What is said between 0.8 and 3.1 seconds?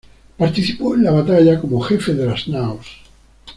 en la batalla como jefe de las naos.